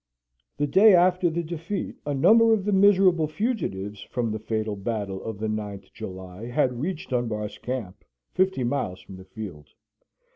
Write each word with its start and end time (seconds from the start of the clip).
The 0.57 0.65
day 0.65 0.95
after 0.95 1.29
the 1.29 1.43
defeat 1.43 1.97
a 2.07 2.13
number 2.15 2.53
of 2.55 2.65
the 2.65 2.71
miserable 2.71 3.27
fugitives 3.27 4.01
from 4.01 4.31
the 4.31 4.39
fatal 4.39 4.75
battle 4.75 5.23
of 5.23 5.37
the 5.37 5.45
9th 5.45 5.93
July 5.93 6.47
had 6.47 6.81
reached 6.81 7.11
Dunbar's 7.11 7.59
camp, 7.59 8.03
fifty 8.31 8.63
miles 8.63 8.99
from 9.01 9.15
the 9.17 9.25
field. 9.25 9.67